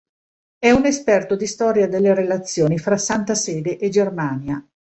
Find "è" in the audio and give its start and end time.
0.57-0.71